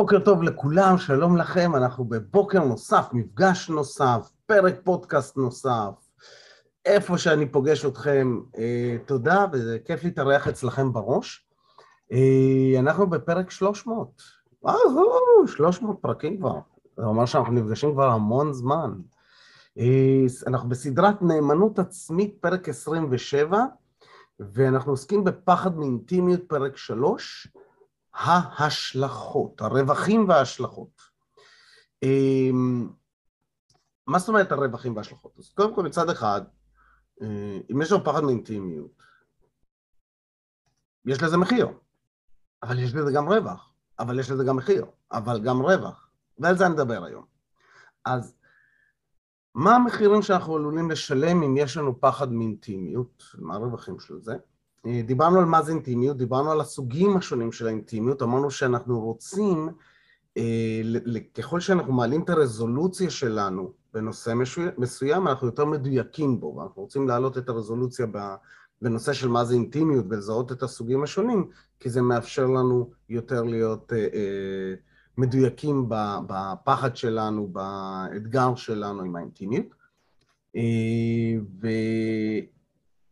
בוקר 0.00 0.18
טוב 0.18 0.42
לכולם, 0.42 0.98
שלום 0.98 1.36
לכם, 1.36 1.76
אנחנו 1.76 2.04
בבוקר 2.04 2.64
נוסף, 2.64 3.08
מפגש 3.12 3.70
נוסף, 3.70 4.30
פרק 4.46 4.74
פודקאסט 4.84 5.36
נוסף, 5.36 5.90
איפה 6.84 7.18
שאני 7.18 7.46
פוגש 7.46 7.84
אתכם, 7.84 8.40
אה, 8.58 8.96
תודה, 9.06 9.46
וזה 9.52 9.78
כיף 9.84 10.04
להתארח 10.04 10.48
אצלכם 10.48 10.92
בראש. 10.92 11.46
אה, 12.12 12.80
אנחנו 12.80 13.10
בפרק 13.10 13.50
300, 13.50 14.22
וואו, 14.62 15.46
300 15.46 15.96
פרקים 16.00 16.38
כבר, 16.38 16.58
זה 16.96 17.04
אומר 17.04 17.26
שאנחנו 17.26 17.52
נפגשים 17.52 17.92
כבר 17.92 18.08
המון 18.08 18.52
זמן. 18.52 18.92
אה, 19.78 20.24
אנחנו 20.46 20.68
בסדרת 20.68 21.22
נאמנות 21.22 21.78
עצמית, 21.78 22.36
פרק 22.40 22.68
27, 22.68 23.64
ואנחנו 24.40 24.92
עוסקים 24.92 25.24
בפחד 25.24 25.78
מאינטימיות, 25.78 26.40
פרק 26.48 26.76
3, 26.76 27.48
ההשלכות, 28.14 29.60
הרווחים 29.60 30.28
וההשלכות. 30.28 31.02
אמ, 32.02 32.88
מה 34.06 34.18
זאת 34.18 34.28
אומרת 34.28 34.52
הרווחים 34.52 34.96
וההשלכות? 34.96 35.38
אז 35.38 35.48
קודם 35.48 35.74
כל 35.74 35.82
מצד 35.82 36.10
אחד, 36.10 36.42
אה, 37.22 37.58
אם 37.72 37.82
יש 37.82 37.92
לנו 37.92 38.04
פחד 38.04 38.20
מאינטימיות, 38.24 39.02
יש 41.04 41.22
לזה 41.22 41.36
מחיר, 41.36 41.68
אבל 42.62 42.78
יש 42.78 42.94
לזה 42.94 43.12
גם 43.12 43.28
רווח, 43.28 43.72
אבל 43.98 44.18
יש 44.18 44.30
לזה 44.30 44.44
גם 44.44 44.56
מחיר, 44.56 44.86
אבל 45.12 45.40
גם 45.44 45.60
רווח, 45.60 46.10
ועל 46.38 46.56
זה 46.56 46.66
אני 46.66 46.74
מדבר 46.74 47.04
היום. 47.04 47.24
אז 48.04 48.34
מה 49.54 49.76
המחירים 49.76 50.22
שאנחנו 50.22 50.56
עלולים 50.56 50.90
לשלם 50.90 51.42
אם 51.42 51.56
יש 51.56 51.76
לנו 51.76 52.00
פחד 52.00 52.32
מאינטימיות? 52.32 53.22
מה 53.38 53.54
הרווחים 53.54 54.00
של 54.00 54.20
זה? 54.20 54.36
אה, 54.86 55.02
דיברנו 55.06 55.38
על 55.38 55.44
מה 55.44 55.62
זה 55.62 55.72
אינטימיות, 55.72 56.16
דיברנו 56.16 56.50
על 56.50 56.60
הסוגים 56.60 57.16
השונים 57.16 57.52
של 57.52 57.66
האינטימיות, 57.66 58.22
אמרנו 58.22 58.50
שאנחנו 58.50 59.00
רוצים, 59.00 59.68
אה, 60.36 60.82
ככל 61.34 61.60
שאנחנו 61.60 61.92
מעלים 61.92 62.22
את 62.22 62.30
הרזולוציה 62.30 63.10
שלנו 63.10 63.72
בנושא 63.94 64.34
מסוים, 64.78 65.28
אנחנו 65.28 65.46
יותר 65.46 65.64
מדויקים 65.64 66.40
בו, 66.40 66.56
ואנחנו 66.56 66.82
רוצים 66.82 67.08
להעלות 67.08 67.38
את 67.38 67.48
הרזולוציה 67.48 68.06
בנושא 68.82 69.12
של 69.12 69.28
מה 69.28 69.44
זה 69.44 69.54
אינטימיות 69.54 70.04
ולזהות 70.08 70.52
את 70.52 70.62
הסוגים 70.62 71.02
השונים, 71.02 71.50
כי 71.80 71.90
זה 71.90 72.02
מאפשר 72.02 72.46
לנו 72.46 72.90
יותר 73.08 73.42
להיות 73.42 73.92
אה, 73.92 74.74
מדויקים 75.18 75.88
בפחד 76.26 76.96
שלנו, 76.96 77.48
באתגר 77.48 78.54
שלנו 78.54 79.02
עם 79.02 79.16
האינטימיות. 79.16 79.66
ו... 81.62 81.68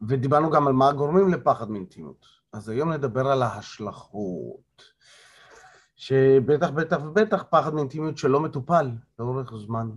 ודיברנו 0.03 0.51
גם 0.51 0.67
על 0.67 0.73
מה 0.73 0.93
גורמים 0.93 1.29
לפחד 1.29 1.71
מאינטימיות. 1.71 2.27
אז 2.53 2.69
היום 2.69 2.93
נדבר 2.93 3.27
על 3.27 3.43
ההשלכות, 3.43 4.83
שבטח, 5.97 6.71
בטח 6.71 6.97
ובטח 7.05 7.45
פחד 7.51 7.75
מאינטימיות 7.75 8.19
שלא 8.19 8.41
מטופל 8.41 8.91
לאורך 9.19 9.53
זמן. 9.67 9.91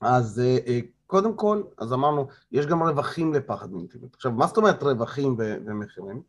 אז 0.00 0.40
אה, 0.40 0.58
אה, 0.66 0.80
קודם 1.06 1.36
כל, 1.36 1.62
אז 1.78 1.92
אמרנו, 1.92 2.28
יש 2.52 2.66
גם 2.66 2.82
רווחים 2.82 3.34
לפחד 3.34 3.72
מאינטימיות. 3.72 4.14
עכשיו, 4.14 4.32
מה 4.32 4.46
זאת 4.46 4.56
אומרת 4.56 4.82
רווחים 4.82 5.36
ומחירים? 5.38 6.22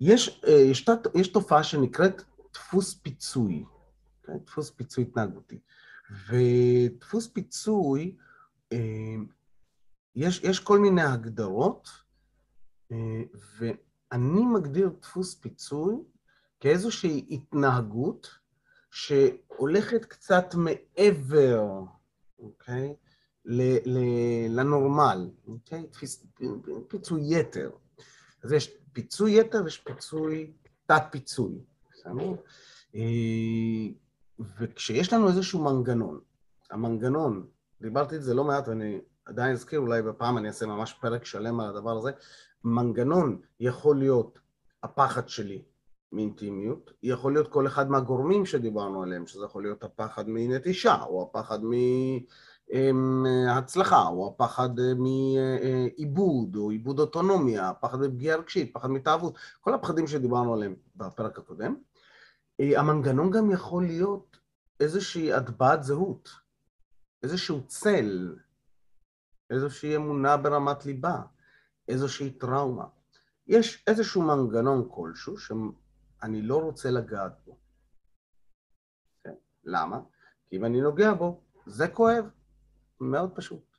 יש, 0.00 0.42
אה, 0.46 0.52
יש, 0.52 0.88
יש 1.14 1.28
תופעה 1.28 1.62
שנקראת 1.62 2.22
דפוס 2.54 2.94
פיצוי? 2.94 3.64
כן? 4.22 4.38
דפוס 4.46 4.70
פיצוי 4.70 5.04
התנהגותי. 5.04 5.58
ודפוס 6.28 7.26
פיצוי, 7.26 8.16
יש, 10.14 10.40
יש 10.42 10.60
כל 10.60 10.78
מיני 10.78 11.02
הגדרות, 11.02 11.88
אה, 12.92 13.22
ואני 13.58 14.44
מגדיר 14.44 14.90
דפוס 15.00 15.34
פיצוי 15.34 15.94
כאיזושהי 16.60 17.26
התנהגות 17.30 18.28
שהולכת 18.90 20.04
קצת 20.04 20.54
מעבר, 20.54 21.62
אוקיי? 22.38 22.94
ל, 23.44 23.62
ל, 23.84 23.98
לנורמל, 24.48 25.30
אוקיי? 25.46 25.86
תפיס, 25.86 26.26
פיצוי 26.88 27.22
יתר. 27.26 27.70
אז 28.44 28.52
יש 28.52 28.76
פיצוי 28.92 29.40
יתר 29.40 29.64
ויש 29.64 29.78
פיצוי, 29.78 30.52
תת-פיצוי, 30.86 31.58
בסדר? 31.92 32.34
אה, 32.94 33.88
וכשיש 34.58 35.12
לנו 35.12 35.28
איזשהו 35.28 35.64
מנגנון, 35.64 36.20
המנגנון, 36.70 37.46
דיברתי 37.80 38.16
את 38.16 38.22
זה 38.22 38.34
לא 38.34 38.44
מעט 38.44 38.68
ואני 38.68 39.00
עדיין 39.24 39.52
אזכיר, 39.52 39.80
אולי 39.80 40.02
בפעם 40.02 40.38
אני 40.38 40.48
אעשה 40.48 40.66
ממש 40.66 40.92
פרק 41.00 41.24
שלם 41.24 41.60
על 41.60 41.68
הדבר 41.68 41.98
הזה, 41.98 42.10
מנגנון 42.64 43.40
יכול 43.60 43.98
להיות 43.98 44.38
הפחד 44.82 45.28
שלי 45.28 45.62
מאינטימיות, 46.12 46.92
יכול 47.02 47.32
להיות 47.32 47.48
כל 47.48 47.66
אחד 47.66 47.90
מהגורמים 47.90 48.46
שדיברנו 48.46 49.02
עליהם, 49.02 49.26
שזה 49.26 49.44
יכול 49.44 49.62
להיות 49.62 49.84
הפחד 49.84 50.24
מנטישה, 50.28 51.02
או 51.02 51.22
הפחד 51.22 51.58
מהצלחה, 52.92 54.06
או 54.06 54.34
הפחד 54.34 54.68
מעיבוד, 54.96 56.56
או 56.56 56.70
עיבוד 56.70 56.98
אוטונומיה, 56.98 57.68
הפחד 57.68 58.00
מפגיעה 58.00 58.38
רגשית, 58.38 58.74
פחד 58.74 58.90
מתאהבות, 58.90 59.38
כל 59.60 59.74
הפחדים 59.74 60.06
שדיברנו 60.06 60.54
עליהם 60.54 60.74
בפרק 60.96 61.38
הקודם. 61.38 61.74
המנגנון 62.60 63.30
גם 63.30 63.50
יכול 63.50 63.86
להיות 63.86 64.36
איזושהי 64.80 65.32
הטבעת 65.32 65.82
זהות, 65.82 66.28
איזשהו 67.22 67.60
צל, 67.66 68.34
איזושהי 69.52 69.96
אמונה 69.96 70.36
ברמת 70.36 70.86
ליבה, 70.86 71.22
איזושהי 71.88 72.30
טראומה. 72.30 72.84
יש 73.46 73.84
איזשהו 73.86 74.22
מנגנון 74.22 74.88
כלשהו 74.90 75.38
שאני 75.38 76.42
לא 76.42 76.56
רוצה 76.56 76.90
לגעת 76.90 77.32
בו. 77.44 77.58
כן? 79.24 79.34
למה? 79.64 80.00
כי 80.46 80.56
אם 80.56 80.64
אני 80.64 80.80
נוגע 80.80 81.14
בו, 81.14 81.40
זה 81.66 81.88
כואב. 81.88 82.24
מאוד 83.00 83.30
פשוט. 83.34 83.72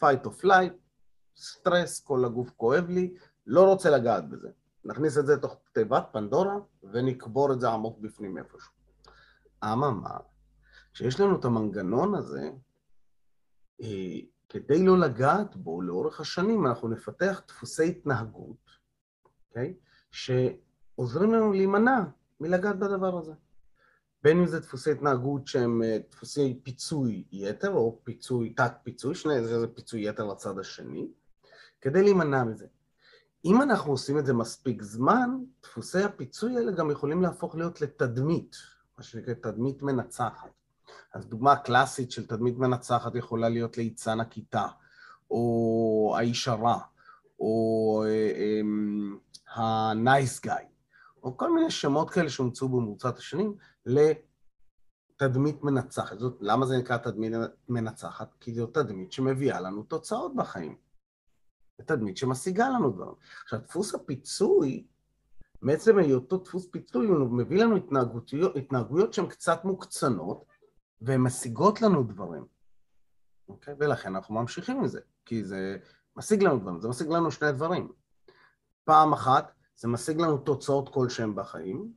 fight 0.00 0.26
or 0.26 0.42
flight, 0.42 0.74
סטרס, 1.36 2.00
כל 2.00 2.24
הגוף 2.24 2.50
כואב 2.56 2.88
לי, 2.88 3.14
לא 3.46 3.64
רוצה 3.64 3.90
לגעת 3.90 4.28
בזה. 4.28 4.48
נכניס 4.84 5.18
את 5.18 5.26
זה 5.26 5.36
תוך 5.36 5.56
תיבת 5.72 6.06
פנדורה 6.12 6.54
ונקבור 6.82 7.52
את 7.52 7.60
זה 7.60 7.68
עמוק 7.68 7.98
בפנים 7.98 8.38
איפשהו. 8.38 8.72
אממה, 9.64 10.16
כשיש 10.92 11.20
לנו 11.20 11.38
את 11.40 11.44
המנגנון 11.44 12.14
הזה, 12.14 12.50
אה, 13.82 14.20
כדי 14.54 14.86
לא 14.86 14.98
לגעת 14.98 15.56
בו 15.56 15.82
לאורך 15.82 16.20
השנים, 16.20 16.66
אנחנו 16.66 16.88
נפתח 16.88 17.42
דפוסי 17.48 17.88
התנהגות, 17.88 18.70
אוקיי? 19.48 19.74
Okay? 19.76 19.84
שעוזרים 20.10 21.34
לנו 21.34 21.52
להימנע 21.52 22.00
מלגעת 22.40 22.78
בדבר 22.78 23.18
הזה. 23.18 23.32
בין 24.22 24.38
אם 24.38 24.46
זה 24.46 24.60
דפוסי 24.60 24.90
התנהגות 24.90 25.46
שהם 25.46 25.82
אה, 25.82 25.98
דפוסי 26.10 26.60
פיצוי 26.62 27.24
יתר, 27.32 27.72
או 27.72 28.00
פיצוי, 28.04 28.54
תת-פיצוי, 28.54 29.14
שני 29.14 29.44
זה 29.44 29.66
פיצוי 29.74 30.08
יתר 30.08 30.26
לצד 30.26 30.58
השני, 30.58 31.08
כדי 31.80 32.02
להימנע 32.02 32.44
מזה. 32.44 32.66
אם 33.44 33.62
אנחנו 33.62 33.92
עושים 33.92 34.18
את 34.18 34.26
זה 34.26 34.34
מספיק 34.34 34.82
זמן, 34.82 35.30
דפוסי 35.62 36.02
הפיצוי 36.02 36.56
האלה 36.56 36.72
גם 36.72 36.90
יכולים 36.90 37.22
להפוך 37.22 37.54
להיות 37.54 37.80
לתדמית, 37.80 38.56
מה 38.98 39.04
שנקרא 39.04 39.34
תדמית 39.34 39.82
מנצחת. 39.82 40.50
אז 41.14 41.26
דוגמה 41.26 41.56
קלאסית 41.56 42.10
של 42.10 42.26
תדמית 42.26 42.58
מנצחת 42.58 43.14
יכולה 43.14 43.48
להיות 43.48 43.76
ליצן 43.76 44.20
הכיתה, 44.20 44.66
או 45.30 46.14
האיש 46.18 46.48
הרע, 46.48 46.78
או 47.40 48.04
ה-nice 49.54 50.46
guy, 50.46 50.64
או 51.22 51.36
כל 51.36 51.54
מיני 51.54 51.70
שמות 51.70 52.10
כאלה 52.10 52.30
שהומצאו 52.30 52.68
במרוצת 52.68 53.18
השנים 53.18 53.54
לתדמית 53.86 55.64
מנצחת. 55.64 56.18
זאת, 56.18 56.36
למה 56.40 56.66
זה 56.66 56.78
נקרא 56.78 56.96
תדמית 56.96 57.32
מנצחת? 57.68 58.34
כי 58.40 58.54
זו 58.54 58.66
תדמית 58.66 59.12
שמביאה 59.12 59.60
לנו 59.60 59.82
תוצאות 59.82 60.36
בחיים. 60.36 60.76
זו 61.78 61.84
תדמית 61.86 62.16
שמשיגה 62.16 62.68
לנו 62.68 62.90
דברים. 62.90 63.14
עכשיו, 63.44 63.58
דפוס 63.58 63.94
הפיצוי, 63.94 64.86
מעצם 65.62 65.98
היותו 65.98 66.36
דפוס 66.36 66.66
פיצוי, 66.70 67.06
הוא 67.06 67.26
מביא 67.26 67.58
לנו 67.58 67.76
התנהגויות, 67.76 68.56
התנהגויות 68.56 69.14
שהן 69.14 69.26
קצת 69.26 69.64
מוקצנות, 69.64 70.44
והן 71.00 71.20
משיגות 71.20 71.82
לנו 71.82 72.02
דברים, 72.02 72.46
אוקיי? 73.48 73.74
ולכן 73.78 74.14
אנחנו 74.14 74.34
ממשיכים 74.34 74.76
עם 74.76 74.86
זה, 74.86 75.00
כי 75.24 75.44
זה 75.44 75.78
משיג 76.16 76.42
לנו 76.42 76.58
דברים, 76.58 76.80
זה 76.80 76.88
משיג 76.88 77.08
לנו 77.08 77.30
שני 77.30 77.52
דברים. 77.52 77.92
פעם 78.84 79.12
אחת, 79.12 79.52
זה 79.76 79.88
משיג 79.88 80.20
לנו 80.20 80.38
תוצאות 80.38 80.88
כלשהן 80.88 81.34
בחיים, 81.34 81.92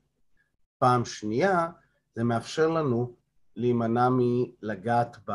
פעם 0.78 1.06
שנייה, 1.06 1.70
זה 2.16 2.24
מאפשר 2.24 2.68
לנו 2.68 3.16
להימנע 3.56 4.10
מלגעת 4.12 5.18
ב, 5.26 5.32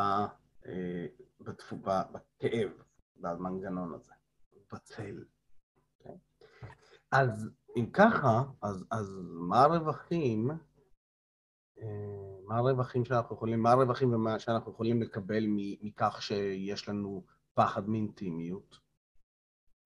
אה, 0.67 1.07
בתפו, 1.41 1.77
בכאב, 1.77 2.71
במנגנון 3.17 3.95
הזה, 3.95 4.13
בצל. 4.73 5.25
Okay? 5.25 5.25
אוקיי? 5.99 6.19
אז 7.11 7.51
אם 7.77 7.91
ככה, 7.93 8.43
אז, 8.63 8.85
אז 8.91 9.19
מה 9.23 9.63
הרווחים? 9.63 10.51
אה, 11.83 11.89
מה 12.47 12.59
הרווחים 12.59 13.05
שאנחנו 13.05 13.37
יכולים, 13.37 13.63
מה 13.63 13.71
הרווחים 13.71 14.15
ומה 14.15 14.39
שאנחנו 14.39 14.73
יכולים 14.73 15.03
לקבל 15.03 15.45
מכך 15.83 16.23
שיש 16.23 16.89
לנו 16.89 17.25
פחד 17.55 17.89
מאינטימיות? 17.89 18.79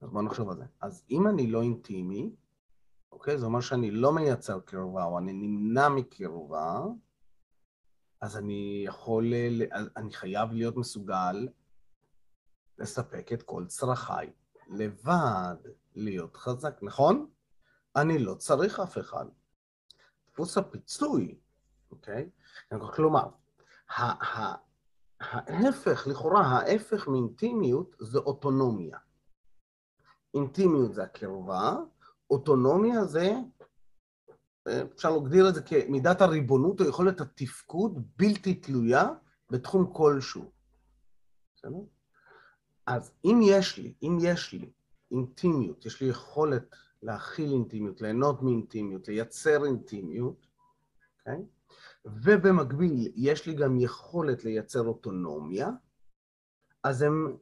אז 0.01 0.11
בואו 0.11 0.23
נחשוב 0.23 0.51
על 0.51 0.57
זה. 0.57 0.65
אז 0.81 1.05
אם 1.11 1.29
אני 1.29 1.47
לא 1.47 1.63
אינטימי, 1.63 2.31
אוקיי? 3.13 3.39
זה 3.39 3.47
אומר 3.47 3.61
שאני 3.61 3.91
לא 3.91 4.13
מייצר 4.13 4.61
קרבה 4.61 5.05
או 5.05 5.19
אני 5.19 5.33
נמנע 5.33 5.89
מקרבה, 5.89 6.81
אז 8.21 8.37
אני 8.37 8.83
יכול, 8.87 9.33
אני 9.97 10.13
חייב 10.13 10.53
להיות 10.53 10.77
מסוגל 10.77 11.49
לספק 12.79 13.33
את 13.33 13.43
כל 13.43 13.65
צרכיי 13.67 14.33
לבד, 14.69 15.57
להיות 15.95 16.37
חזק, 16.37 16.79
נכון? 16.83 17.27
אני 17.97 18.19
לא 18.19 18.35
צריך 18.35 18.81
אף 18.81 18.99
אחד. 18.99 19.27
דפוס 20.29 20.59
הפיצוי, 20.59 21.39
אוקיי? 21.91 22.31
כלומר, 22.95 23.29
ההפך, 25.21 26.07
לכאורה 26.07 26.41
ההפך 26.41 27.09
מאינטימיות 27.09 27.97
זה 28.01 28.19
אוטונומיה. 28.19 28.99
אינטימיות 30.35 30.95
זה 30.95 31.03
הקרבה, 31.03 31.77
אוטונומיה 32.31 33.05
זה, 33.05 33.35
אפשר 34.95 35.11
להגדיר 35.11 35.49
את 35.49 35.55
זה 35.55 35.63
כמידת 35.63 36.21
הריבונות 36.21 36.81
או 36.81 36.89
יכולת 36.89 37.21
התפקוד 37.21 38.09
בלתי 38.17 38.55
תלויה 38.55 39.09
בתחום 39.51 39.93
כלשהו. 39.93 40.51
אז 42.87 43.13
אם 43.25 43.41
יש 43.43 43.79
לי, 43.79 43.95
אם 44.03 44.19
יש 44.21 44.53
לי 44.53 44.71
אינטימיות, 45.11 45.87
יש 45.87 46.01
לי 46.01 46.09
יכולת 46.09 46.75
להכיל 47.03 47.53
אינטימיות, 47.53 48.01
ליהנות 48.01 48.43
מאינטימיות, 48.43 49.09
לייצר 49.09 49.65
אינטימיות, 49.65 50.47
אוקיי? 51.19 51.35
Okay? 51.35 51.56
ובמקביל 52.07 53.13
יש 53.17 53.47
לי 53.47 53.55
גם 53.55 53.81
יכולת 53.81 54.45
לייצר 54.45 54.81
אוטונומיה, 54.81 55.69
אז 56.83 57.03
הן 57.03 57.37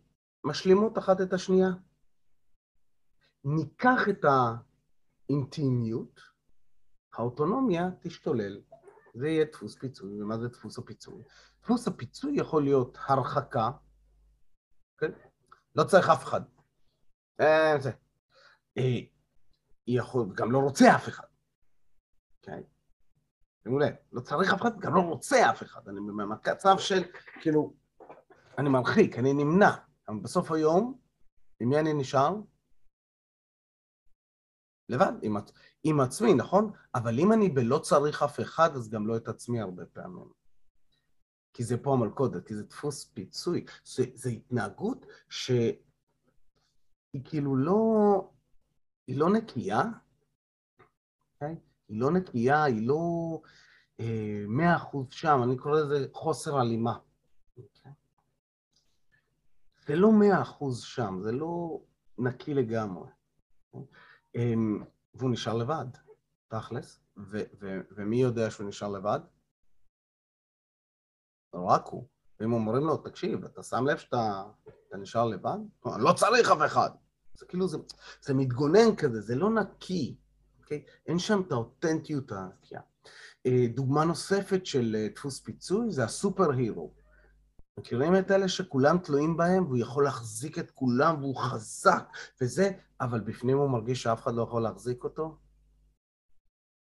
משלימות 0.44 0.99
אחת 0.99 1.20
את 1.20 1.32
השנייה. 1.32 1.69
ניקח 3.44 4.08
את 4.08 4.25
האינטימיות, 5.28 6.20
האוטונומיה 7.14 7.90
תשתולל. 8.00 8.61
זה 9.14 9.28
יהיה 9.28 9.44
דפוס 9.44 9.76
פיצוי. 9.78 10.22
ומה 10.22 10.38
זה 10.38 10.49
דפוס 10.49 10.78
הפיצוי? 10.78 11.22
דפוס 11.62 11.88
הפיצוי 11.88 12.37
יכול 12.37 12.62
להיות 12.62 12.99
הרחקה, 13.00 13.70
כן? 14.99 15.11
לא 15.75 15.84
צריך 15.84 16.08
אף 16.08 16.25
אחד. 16.25 16.40
אה, 17.40 17.75
זה. 17.81 17.90
אה, 18.78 19.00
יכול, 19.87 20.26
גם 20.34 20.52
לא 20.52 20.58
רוצה 20.58 20.96
אף 20.96 21.08
אחד. 21.08 21.26
כן? 22.43 22.62
לב, 23.66 23.94
לא 24.12 24.20
צריך 24.20 24.55
אף 24.55 24.61
אחד, 24.61 24.81
גם 24.81 24.94
לא 24.94 25.00
רוצה 25.00 25.50
אף 25.50 25.62
אחד. 25.62 25.88
אני 25.88 26.00
במצב 26.00 26.78
של, 26.78 27.02
כאילו, 27.40 27.75
אני 28.58 28.69
מרחיק, 28.69 29.19
אני 29.19 29.32
נמנע. 29.32 29.70
אבל 30.08 30.19
בסוף 30.19 30.50
היום, 30.50 30.99
עם 31.61 31.69
מי 31.69 31.78
אני 31.78 31.93
נשאר? 31.93 32.37
לבד, 34.88 35.12
עם, 35.22 35.37
עם 35.84 36.00
עצמי, 36.00 36.34
נכון? 36.34 36.72
אבל 36.94 37.19
אם 37.19 37.32
אני 37.32 37.49
בלא 37.49 37.78
צריך 37.78 38.22
אף 38.22 38.40
אחד, 38.40 38.76
אז 38.76 38.90
גם 38.90 39.06
לא 39.06 39.16
את 39.16 39.28
עצמי 39.28 39.61
הרבה 39.61 39.87
פעמים. 39.87 40.32
כי 41.52 41.64
זה 41.64 41.82
פה 41.82 41.93
המלכודת, 41.93 42.46
כי 42.46 42.55
זה 42.55 42.62
דפוס 42.62 43.05
פיצוי. 43.05 43.66
זו 44.14 44.28
התנהגות 44.28 45.06
שהיא 45.28 45.75
כאילו 47.25 47.56
לא... 47.56 48.31
היא 49.06 49.19
לא 49.19 49.32
נקייה, 49.32 49.82
okay? 50.81 51.74
היא 51.89 52.01
לא 52.01 52.11
נקייה, 52.11 52.65
היא 52.65 52.89
לא 52.89 53.03
אה, 54.01 54.45
מאה 54.49 54.77
אחוז 54.77 55.07
שם, 55.11 55.41
אני 55.45 55.57
קורא 55.57 55.81
לזה 55.81 56.07
חוסר 56.13 56.59
הלימה. 56.59 56.99
אוקיי? 57.57 57.93
זה 59.87 59.97
לא 59.97 60.13
מאה 60.13 60.43
אחוז 60.43 60.83
שם, 60.83 61.19
זה 61.23 61.33
לא 61.33 61.81
נקי 62.19 62.55
לגמרי. 62.55 63.09
אוקיי? 63.75 64.55
והוא 65.15 65.31
נשאר 65.31 65.55
לבד, 65.55 65.87
תכלס, 66.49 67.01
ו- 67.17 67.43
ו- 67.61 67.81
ומי 67.91 68.17
יודע 68.17 68.51
שהוא 68.51 68.69
נשאר 68.69 68.89
לבד? 68.89 69.21
רק 71.55 71.87
הוא. 71.87 72.09
ואם 72.41 72.53
אומרים 72.53 72.85
לו, 72.85 72.97
תקשיב, 72.97 73.45
אתה 73.45 73.63
שם 73.63 73.87
לב 73.87 73.99
שאתה 73.99 74.45
נשאר 74.99 75.25
לבד? 75.25 75.59
לא 75.85 76.13
צריך 76.13 76.51
אף 76.51 76.59
אחד. 76.67 76.91
זה 77.35 77.47
כאילו, 77.47 77.69
זה, 77.69 77.79
זה 78.21 78.35
מתגונן 78.35 78.97
כזה, 78.97 79.21
זה 79.21 79.35
לא 79.35 79.51
נקי, 79.51 80.17
אוקיי? 80.64 80.84
אין 81.06 81.19
שם 81.19 81.43
את 81.46 81.52
האותנטיות 81.52 82.32
הנקייה. 82.32 82.81
אה, 83.46 83.66
דוגמה 83.75 84.05
נוספת 84.05 84.66
של 84.66 84.96
אה, 84.99 85.08
דפוס 85.14 85.40
פיצוי 85.40 85.90
זה 85.90 86.05
הסופר 86.05 86.50
הירו. 86.50 86.94
מכירים 87.78 88.16
את 88.16 88.31
אלה 88.31 88.49
שכולם 88.49 88.99
תלויים 88.99 89.37
בהם 89.37 89.64
והוא 89.64 89.78
יכול 89.78 90.05
להחזיק 90.05 90.58
את 90.58 90.70
כולם 90.70 91.20
והוא 91.20 91.37
חזק 91.37 92.08
וזה, 92.40 92.70
אבל 93.00 93.20
בפנים 93.20 93.58
הוא 93.58 93.70
מרגיש 93.70 94.02
שאף 94.02 94.22
אחד 94.22 94.34
לא 94.34 94.43
יכול 94.43 94.62
להחזיק 94.62 95.05
אותו? 95.05 95.38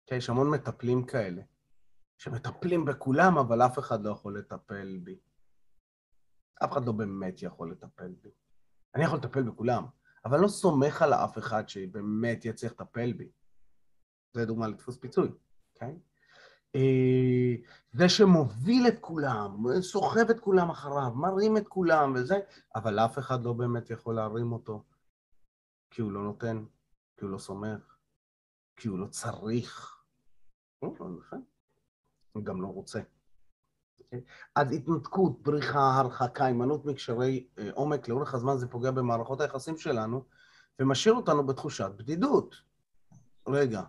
כן, 0.05 0.15
יש 0.15 0.29
המון 0.29 0.49
מטפלים 0.49 1.05
כאלה, 1.05 1.41
שמטפלים 2.17 2.85
בכולם, 2.85 3.37
אבל 3.37 3.61
אף 3.61 3.79
אחד 3.79 4.03
לא 4.03 4.11
יכול 4.11 4.39
לטפל 4.39 4.99
בי. 5.03 5.19
אף 6.63 6.71
אחד 6.71 6.85
לא 6.85 6.91
באמת 6.91 7.41
יכול 7.41 7.71
לטפל 7.71 8.13
בי. 8.21 8.29
אני 8.95 9.03
יכול 9.03 9.17
לטפל 9.17 9.43
בכולם, 9.43 9.85
אבל 10.25 10.35
אני 10.35 10.43
לא 10.43 10.47
סומך 10.47 11.01
על 11.01 11.13
אף 11.13 11.37
אחד 11.37 11.69
שבאמת 11.69 12.45
יצליח 12.45 12.71
לטפל 12.71 13.13
בי. 13.13 13.29
זה 14.38 14.45
דוגמה 14.45 14.68
לדפוס 14.68 14.98
פיצוי, 14.98 15.30
אוקיי? 15.74 16.00
אה, 16.75 17.56
זה 17.92 18.10
שמוביל 18.10 18.88
את 18.88 19.00
כולם, 19.01 19.81
סוחב 19.81 20.30
את 20.30 20.39
כולם 20.39 20.69
אחריו, 20.69 21.12
מרים 21.16 21.57
את 21.57 21.68
כולם 21.68 22.13
וזה, 22.16 22.39
אבל 22.75 23.00
אף 23.00 23.19
אחד 23.19 23.44
לא 23.44 23.54
באמת 23.54 23.89
יכול 23.89 24.16
להרים 24.16 24.51
אותו, 24.51 24.84
כי 25.92 26.01
הוא 26.01 26.12
לא 26.12 26.24
נותן, 26.24 26.66
כי 27.18 27.25
הוא 27.25 27.31
לא 27.31 27.38
סומך, 27.38 27.98
כי 28.75 28.88
הוא 28.88 29.00
לא 29.00 29.07
צריך. 29.07 29.98
לא, 30.84 30.94
לא 31.00 31.10
נכון. 31.19 31.44
הוא 32.31 32.44
גם 32.44 32.62
לא 32.62 32.68
רוצה. 32.68 33.00
Okay. 34.01 34.18
אז 34.56 34.72
התנתקות, 34.72 35.42
בריחה, 35.42 35.98
הרחקה, 35.98 36.45
הימנעות 36.45 36.86
מקשרי 36.86 37.48
אה, 37.60 37.69
עומק 37.74 38.07
לאורך 38.07 38.34
הזמן 38.34 38.57
זה 38.57 38.68
פוגע 38.68 38.92
במערכות 38.92 39.42
היחסים 39.42 39.78
שלנו 39.78 40.24
ומשאיר 40.80 41.16
אותנו 41.16 41.45
בתחושת 41.45 41.92
בדידות. 41.98 42.56
רגע, 43.48 43.81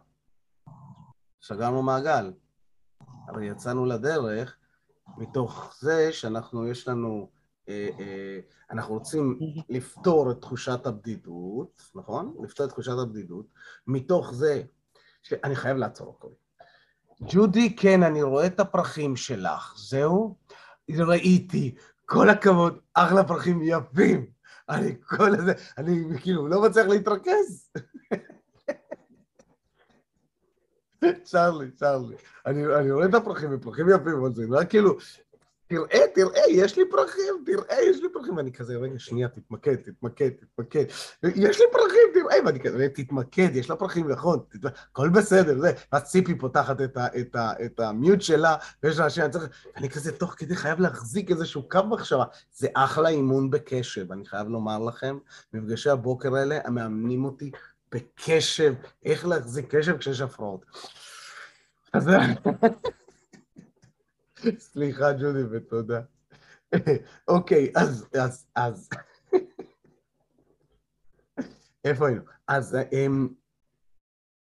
סגרנו 1.43 1.83
מעגל. 1.83 2.33
הרי 3.29 3.47
יצאנו 3.47 3.85
לדרך 3.85 4.57
מתוך 5.19 5.77
זה 5.81 6.13
שאנחנו, 6.13 6.69
יש 6.69 6.89
לנו, 6.89 7.31
אה, 7.69 7.89
אה, 8.01 8.41
אנחנו 8.71 8.95
רוצים 8.95 9.39
לפתור 9.69 10.31
את 10.31 10.41
תחושת 10.41 10.87
הבדידות, 10.87 11.83
נכון? 11.95 12.37
לפתור 12.43 12.67
את 12.67 12.71
תחושת 12.71 12.93
הבדידות, 13.03 13.47
מתוך 13.87 14.35
זה, 14.35 14.63
אני 15.45 15.57
חייב 15.57 15.77
לעצור 15.77 16.17
הכל. 16.19 16.29
ג'ודי, 17.23 17.77
כן, 17.77 18.03
אני 18.03 18.23
רואה 18.23 18.47
את 18.47 18.61
הפרחים 18.61 19.17
שלך, 19.17 19.75
זהו? 19.77 20.37
ראיתי, 20.91 21.75
כל 22.07 22.31
הכבוד, 22.31 22.79
אחלה 22.95 23.25
פרחים 23.25 23.63
יפים. 23.63 24.27
אני 24.69 24.95
כל 25.03 25.35
הזה, 25.35 25.53
אני 25.79 26.21
כאילו 26.21 26.49
לא 26.49 26.63
מצליח 26.63 26.87
להתרכז. 26.87 27.71
צ'רלי, 31.23 31.71
צ'רלי. 31.71 32.17
אני, 32.47 32.67
אני 32.67 32.91
רואה 32.91 33.07
את 33.07 33.15
הפרחים, 33.15 33.49
ופרחים 33.53 33.89
יפים, 33.89 34.15
אבל 34.21 34.35
זה 34.35 34.47
נראה 34.47 34.65
כאילו, 34.65 34.97
תראה, 35.69 36.01
תראה, 36.15 36.43
יש 36.49 36.79
לי 36.79 36.85
פרחים, 36.91 37.45
תראה, 37.47 37.83
יש 37.83 38.03
לי 38.03 38.09
פרחים. 38.13 38.37
ואני 38.37 38.53
כזה, 38.53 38.77
רגע, 38.77 38.99
שנייה, 38.99 39.29
תתמקד, 39.29 39.75
תתמקד, 39.75 40.29
תתמקד. 40.29 40.85
יש 41.23 41.61
לי 41.61 41.67
פרחים, 41.73 42.01
תראה, 42.15 42.37
ואני 42.47 42.61
כזה, 42.61 42.89
תתמקד, 42.95 43.57
יש 43.57 43.71
לה 43.71 43.77
פרחים, 43.77 44.11
נכון, 44.11 44.39
הכל 44.65 45.09
בסדר, 45.09 45.61
זה. 45.61 45.73
ואז 45.93 46.03
ציפי 46.03 46.35
פותחת 46.35 46.81
את, 46.81 46.97
ה, 46.97 47.07
את, 47.21 47.37
ה, 47.37 47.53
את 47.65 47.81
המיוט 47.81 48.23
שלה, 48.23 48.57
ויש 48.83 48.99
לה 48.99 49.05
אנשים, 49.05 49.25
אני 49.25 49.33
צריך... 49.33 49.49
אני 49.77 49.91
כזה, 49.91 50.13
תוך 50.13 50.35
כדי 50.37 50.57
חייב 50.57 50.81
להחזיק 50.81 51.31
איזשהו 51.31 51.69
קו 51.69 51.81
מחשבה. 51.89 52.25
זה 52.53 52.69
אחלה 52.75 53.09
אימון 53.09 53.51
בקשב, 53.51 54.13
אני 54.13 54.27
חייב 54.27 54.49
לומר 54.49 54.79
לכם, 54.79 55.19
מפגשי 55.53 55.91
הבוקר 55.91 56.35
האלה, 56.35 56.59
הם 56.65 56.75
מאמנים 56.75 57.25
אותי 57.25 57.51
בקשב, 57.93 58.75
איך 59.05 59.27
להחזיק 59.27 59.75
קשב 59.75 59.99
כשיש 59.99 60.21
הפרעות. 60.21 60.67
אז... 61.93 62.11
סליחה, 64.59 65.13
ג'ודי, 65.13 65.43
ותודה. 65.51 66.01
אוקיי, 67.29 67.73
אז, 67.77 68.07
אז, 68.15 68.47
אז... 68.55 68.89
איפה 71.85 72.07
היינו? 72.07 72.23
אז 72.49 72.75
um, 72.75 73.29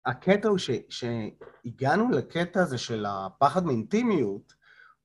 הקטע 0.06 0.48
הוא 0.48 0.58
ש, 0.58 0.70
שהגענו 0.90 2.10
לקטע 2.12 2.62
הזה 2.62 2.78
של 2.78 3.06
הפחד 3.08 3.66
מאינטימיות, 3.66 4.54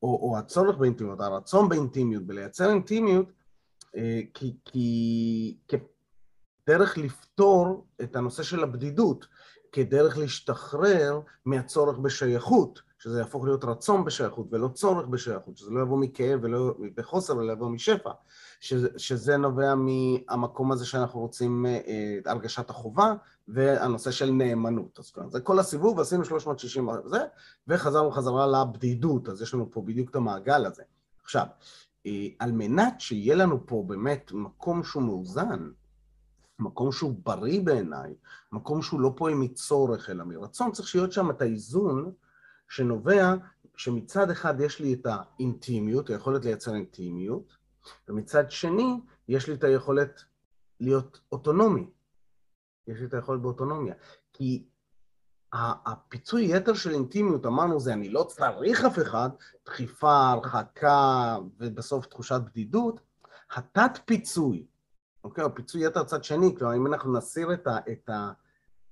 או, 0.03 0.09
או 0.09 0.39
הצורך 0.39 0.77
באינטימיות, 0.77 1.21
הרצון 1.21 1.69
באינטימיות, 1.69 2.27
בלייצר 2.27 2.71
אינטימיות, 2.71 3.33
אה, 3.97 4.21
כי, 4.35 4.57
כי 4.65 5.57
כדרך 6.67 6.99
לפתור 6.99 7.87
את 8.03 8.17
הנושא 8.17 8.43
של 8.43 8.63
הבדידות, 8.63 9.27
כדרך 9.73 10.19
להשתחרר 10.19 11.21
מהצורך 11.45 11.99
בשייכות. 11.99 12.87
שזה 12.99 13.19
יהפוך 13.19 13.45
להיות 13.45 13.65
רצון 13.65 14.05
בשייכות 14.05 14.47
ולא 14.51 14.69
צורך 14.69 15.07
בשייכות, 15.07 15.57
שזה 15.57 15.71
לא 15.71 15.81
יבוא 15.81 15.99
מכאב 15.99 16.39
ולא 16.43 16.75
בחוסר, 16.97 17.41
אלא 17.43 17.53
יבוא 17.53 17.69
משפע, 17.69 18.11
שזה, 18.61 18.89
שזה 18.97 19.37
נובע 19.37 19.75
מהמקום 19.75 20.73
הזה 20.73 20.87
שאנחנו 20.87 21.21
רוצים 21.21 21.67
אה, 21.67 22.19
הרגשת 22.27 22.71
החובה 22.71 23.15
והנושא 23.49 24.11
של 24.11 24.31
נאמנות. 24.31 24.99
אז 24.99 25.13
זה 25.33 25.41
כל 25.41 25.59
הסיבוב, 25.59 26.01
עשינו 26.01 26.25
360 26.25 26.89
זה, 27.05 27.19
וחזרנו 27.69 28.11
חזרה 28.11 28.47
לבדידות, 28.47 29.29
אז 29.29 29.43
יש 29.43 29.55
לנו 29.55 29.71
פה 29.71 29.81
בדיוק 29.81 30.11
את 30.11 30.17
המעגל 30.17 30.67
הזה. 30.67 30.83
עכשיו, 31.23 31.47
אה, 32.07 32.27
על 32.39 32.53
מנת 32.53 33.01
שיהיה 33.01 33.35
לנו 33.35 33.67
פה 33.67 33.85
באמת 33.87 34.33
מקום 34.35 34.85
שהוא 34.85 35.03
מאוזן, 35.03 35.71
מקום 36.59 36.93
שהוא 36.93 37.15
בריא 37.23 37.61
בעיניי, 37.61 38.15
מקום 38.53 38.83
שהוא 38.83 39.01
לא 39.01 39.15
פועל 39.17 39.35
מצורך 39.35 40.11
אלא 40.11 40.25
מרצון, 40.25 40.73
צריך 40.73 40.95
להיות 40.95 41.13
שם 41.13 41.31
את 41.31 41.43
האיזון 41.43 42.13
שנובע 42.69 43.35
שמצד 43.77 44.31
אחד 44.31 44.61
יש 44.61 44.81
לי 44.81 44.95
את 44.95 45.07
האינטימיות, 45.07 46.11
היכולת 46.11 46.45
לייצר 46.45 46.75
אינטימיות, 46.75 47.57
ומצד 48.09 48.51
שני 48.51 49.01
יש 49.29 49.49
לי 49.49 49.55
את 49.55 49.65
היכולת 49.65 50.25
להיות 50.81 51.21
אוטונומי. 51.33 51.91
יש 52.87 53.01
לי 53.01 53.07
את 53.07 53.15
היכולת 53.15 53.41
באוטונומיה. 53.41 53.95
כי 54.33 54.67
הפיצוי 55.53 56.57
יתר 56.57 56.75
של 56.75 56.91
אינטימיות, 56.91 57.47
אמרנו 57.47 57.81
זה, 57.81 57.93
אני 57.93 58.09
לא 58.09 58.23
צריך 58.23 58.85
אף 58.85 58.99
אחד, 58.99 59.29
דחיפה, 59.67 60.31
הרחקה 60.31 61.37
ובסוף 61.59 62.07
תחושת 62.07 62.41
בדידות, 62.45 63.01
התת 63.51 63.99
פיצוי, 64.05 64.67
אוקיי, 65.27 65.45
או 65.45 65.55
פיצוי 65.55 65.87
יתר 65.87 66.05
צד 66.05 66.25
שני, 66.25 66.55
כלומר 66.59 66.77
אם 66.77 66.87
אנחנו 66.87 67.13
נסיר 67.13 67.53
את, 67.53 67.67
ה, 67.67 67.79
את 67.93 68.11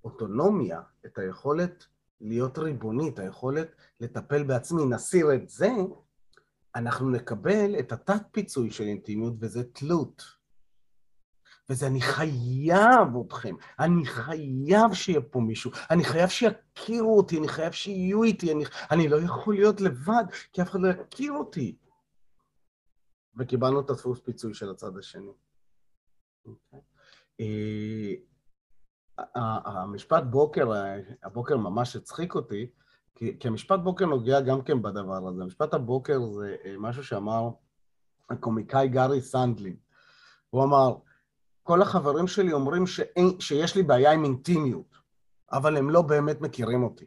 האוטונומיה, 0.03 0.81
את 1.07 1.19
היכולת 1.19 1.87
להיות 2.21 2.59
ריבונית, 2.59 3.19
היכולת 3.19 3.75
לטפל 4.01 4.43
בעצמי, 4.43 4.85
נסיר 4.85 5.35
את 5.35 5.49
זה, 5.49 5.71
אנחנו 6.75 7.11
נקבל 7.11 7.79
את 7.79 7.93
התת 7.93 8.23
פיצוי 8.33 8.71
של 8.71 8.85
אינטימיות 8.85 9.35
וזה 9.41 9.65
תלות. 9.65 10.23
וזה 11.71 11.87
אני 11.87 12.01
חייב 12.01 13.09
אתכם, 13.27 13.55
אני 13.79 14.07
חייב 14.07 14.93
שיהיה 14.93 15.21
פה 15.21 15.41
מישהו, 15.41 15.71
אני 15.91 16.05
חייב 16.05 16.29
שיכירו 16.29 17.17
אותי, 17.17 17.39
אני 17.39 17.49
חייב 17.49 17.73
שיהיו 17.73 18.23
איתי, 18.23 18.53
אני, 18.53 18.65
אני 18.91 19.09
לא 19.09 19.21
יכול 19.23 19.55
להיות 19.55 19.81
לבד, 19.81 20.25
כי 20.53 20.63
אף 20.63 20.71
אחד 20.71 20.81
לא 20.81 20.89
יכיר 20.89 21.33
אותי. 21.33 21.77
וקיבלנו 23.37 23.81
את 23.81 23.91
הדפוס 23.91 24.21
פיצוי 24.21 24.55
של 24.55 24.71
הצד 24.71 24.99
השני. 24.99 25.33
אה, 27.41 28.15
המשפט 29.65 30.23
בוקר, 30.31 30.71
הבוקר 31.23 31.57
ממש 31.57 31.97
הצחיק 31.97 32.35
אותי, 32.35 32.71
כי, 33.15 33.37
המשפט 33.45 33.81
בוקר 33.81 34.07
נוגע 34.07 34.41
גם 34.41 34.63
כן 34.63 34.83
בדבר 34.83 35.29
הזה. 35.29 35.43
המשפט 35.43 35.75
הבוקר 35.75 36.27
זה 36.27 36.57
אה, 36.65 36.75
משהו 36.79 37.05
שאמר 37.05 37.51
הקומיקאי 38.31 38.89
גארי 38.89 39.21
סנדלין. 39.21 39.77
הוא 40.51 40.65
אמר, 40.65 40.97
כל 41.63 41.83
החברים 41.83 42.27
שלי 42.27 42.53
אומרים 42.53 42.87
שאין, 42.87 43.41
שיש 43.41 43.77
לי 43.77 43.83
בעיה 43.83 44.13
עם 44.13 44.25
אינטימיות, 44.25 44.97
אבל 45.53 45.77
הם 45.77 45.91
לא 45.91 46.03
באמת 46.03 46.41
מכירים 46.41 46.83
אותי. 46.83 47.07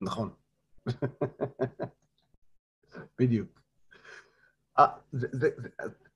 נכון. 0.00 0.34
בדיוק. 3.18 3.60
아, 4.78 4.82
זה, 5.12 5.28
זה, 5.32 5.50
זה, 5.56 5.68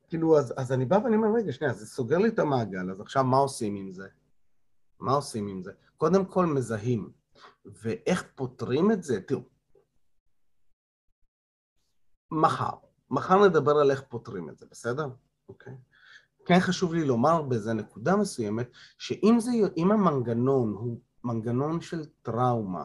כאילו, 0.09 0.39
אז, 0.39 0.55
אז 0.57 0.73
אני 0.73 0.85
בא 0.85 0.99
ואני 1.05 1.17
אומר, 1.17 1.29
רגע, 1.37 1.53
שנייה, 1.53 1.73
זה 1.73 1.87
סוגר 1.87 2.19
לי 2.19 2.29
את 2.29 2.39
המעגל, 2.39 2.91
אז 2.91 3.01
עכשיו 3.01 3.25
מה 3.25 3.37
עושים 3.37 3.77
עם 3.77 3.93
זה? 3.93 4.09
מה 5.01 5.13
עושים 5.13 5.49
עם 5.49 5.63
זה? 5.63 5.73
קודם 5.97 6.25
כל 6.25 6.47
מזהים. 6.47 7.11
ואיך 7.65 8.25
פותרים 8.35 8.91
את 8.93 9.03
זה? 9.03 9.21
תראו, 9.21 9.41
מחר, 12.31 12.71
מחר 13.11 13.49
נדבר 13.49 13.77
על 13.77 13.91
איך 13.91 14.03
פותרים 14.09 14.51
את 14.51 14.59
זה, 14.59 14.67
בסדר? 14.71 15.09
אוקיי. 15.49 15.75
כן 16.47 16.61
חשוב 16.61 16.95
לי 16.95 17.05
לומר 17.05 17.43
באיזה 17.43 17.73
נקודה 17.73 18.17
מסוימת, 18.17 18.71
שאם 18.99 19.37
זה, 19.39 19.51
המנגנון 19.77 20.73
הוא 20.73 21.01
מנגנון 21.25 21.81
של 21.81 22.05
טראומה, 22.23 22.85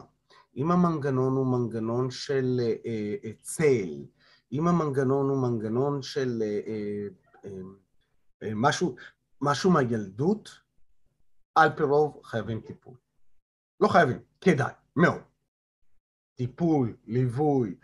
אם 0.56 0.70
המנגנון 0.70 1.36
הוא 1.36 1.46
מנגנון 1.46 2.10
של 2.10 2.60
אה, 2.60 3.14
אה, 3.24 3.30
צל, 3.40 4.04
אם 4.52 4.68
המנגנון 4.68 5.28
הוא 5.28 5.42
מנגנון 5.42 6.02
של 6.02 6.42
אה, 6.42 6.60
אה, 6.66 7.06
אה, 7.44 7.60
אה, 8.42 8.52
משהו, 8.54 8.96
משהו 9.40 9.70
מהילדות, 9.70 10.50
על 11.54 11.76
פי 11.76 11.82
רוב 11.82 12.20
חייבים 12.24 12.60
טיפול. 12.60 12.94
לא 13.80 13.88
חייבים, 13.88 14.18
כדאי, 14.40 14.72
מאוד. 14.96 15.20
טיפול, 16.34 16.96
ליווי, 17.04 17.74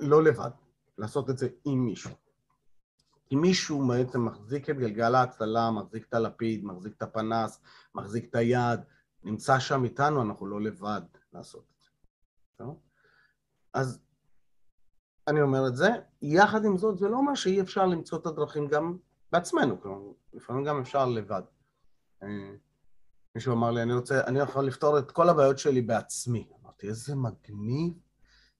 לא 0.00 0.22
לבד, 0.22 0.50
לעשות 0.98 1.30
את 1.30 1.38
זה 1.38 1.48
עם 1.64 1.86
מישהו. 1.86 2.10
אם 3.32 3.40
מישהו 3.40 3.88
בעצם 3.88 4.24
מחזיק 4.24 4.70
את 4.70 4.76
גלגל 4.76 5.14
ההצלה, 5.14 5.70
מחזיק 5.70 6.06
את 6.08 6.14
הלפיד, 6.14 6.64
מחזיק 6.64 6.96
את 6.96 7.02
הפנס, 7.02 7.60
מחזיק 7.94 8.30
את 8.30 8.34
היד, 8.34 8.80
נמצא 9.24 9.58
שם 9.58 9.84
איתנו, 9.84 10.22
אנחנו 10.22 10.46
לא 10.46 10.60
לבד 10.60 11.02
לעשות 11.32 11.64
את 11.78 11.84
זה. 11.84 12.64
אז 13.74 14.00
אני 15.28 15.42
אומר 15.42 15.68
את 15.68 15.76
זה. 15.76 15.88
יחד 16.22 16.64
עם 16.64 16.78
זאת, 16.78 16.98
זה 16.98 17.08
לא 17.08 17.16
אומר 17.16 17.34
שאי 17.34 17.60
אפשר 17.60 17.86
למצוא 17.86 18.18
את 18.18 18.26
הדרכים 18.26 18.66
גם 18.68 18.96
בעצמנו, 19.32 19.80
כלומר, 19.80 20.12
לפעמים 20.32 20.64
גם 20.64 20.80
אפשר 20.80 21.06
לבד. 21.06 21.42
אה, 22.22 22.28
מישהו 23.34 23.54
אמר 23.54 23.70
לי, 23.70 23.82
אני 23.82 23.94
רוצה, 23.94 24.24
אני 24.26 24.38
יכול 24.38 24.66
לפתור 24.66 24.98
את 24.98 25.10
כל 25.10 25.28
הבעיות 25.28 25.58
שלי 25.58 25.82
בעצמי. 25.82 26.48
אמרתי, 26.62 26.88
איזה 26.88 27.16
מגניב, 27.16 27.92